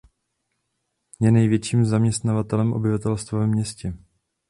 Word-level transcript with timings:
Je 1.19 1.31
největším 1.31 1.85
zaměstnavatelem 1.85 2.73
obyvatelstva 2.73 3.39
ve 3.39 3.47
městě. 3.47 3.93